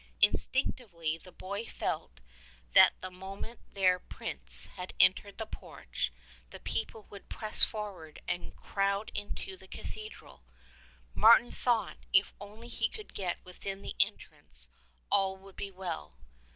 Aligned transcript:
Instinctively 0.23 1.15
the 1.19 1.31
boy 1.31 1.63
felt 1.63 2.21
that 2.73 2.99
the 3.01 3.11
moment 3.11 3.59
their 3.75 3.99
prince 3.99 4.65
had 4.65 4.95
entered 4.99 5.37
the 5.37 5.45
porch 5.45 6.11
the 6.49 6.59
people 6.59 7.05
would 7.11 7.29
press 7.29 7.63
forward 7.63 8.19
and 8.27 8.55
crowd 8.55 9.11
into 9.13 9.55
the 9.55 9.67
cathedral. 9.67 10.41
Martin 11.13 11.51
thought 11.51 11.97
if 12.11 12.33
only 12.41 12.67
he 12.67 12.89
could 12.89 13.13
get 13.13 13.45
within 13.45 13.83
the 13.83 13.95
entrance 13.99 14.69
all 15.11 15.37
would 15.37 15.55
be 15.55 15.69
well. 15.69 16.17